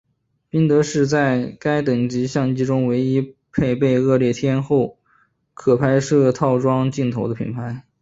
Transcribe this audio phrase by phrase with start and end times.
[0.49, 4.97] 宾得士是在该等级相机中唯一配备恶劣天候
[5.53, 7.83] 可拍摄套装镜头的品牌。